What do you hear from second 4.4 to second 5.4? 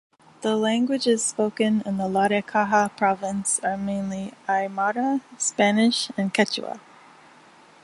Aymara,